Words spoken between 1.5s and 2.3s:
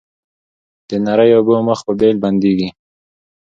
مخ په بېل